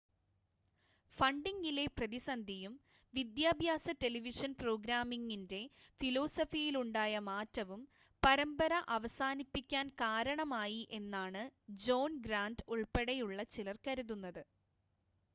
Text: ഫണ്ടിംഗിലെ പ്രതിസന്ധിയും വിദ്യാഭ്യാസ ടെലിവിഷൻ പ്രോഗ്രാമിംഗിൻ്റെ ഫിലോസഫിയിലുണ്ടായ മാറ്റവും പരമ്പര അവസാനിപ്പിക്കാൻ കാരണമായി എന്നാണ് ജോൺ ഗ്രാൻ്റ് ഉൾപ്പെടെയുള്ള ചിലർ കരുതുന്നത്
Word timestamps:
ഫണ്ടിംഗിലെ 1.17 1.83
പ്രതിസന്ധിയും 1.97 2.73
വിദ്യാഭ്യാസ 3.13 3.93
ടെലിവിഷൻ 3.99 4.51
പ്രോഗ്രാമിംഗിൻ്റെ 4.59 5.59
ഫിലോസഫിയിലുണ്ടായ 6.01 7.19
മാറ്റവും 7.27 7.83
പരമ്പര 8.23 8.73
അവസാനിപ്പിക്കാൻ 8.95 9.87
കാരണമായി 10.01 10.81
എന്നാണ് 10.93 11.43
ജോൺ 11.85 12.13
ഗ്രാൻ്റ് 12.21 12.67
ഉൾപ്പെടെയുള്ള 12.69 13.43
ചിലർ 13.53 13.79
കരുതുന്നത് 13.87 14.43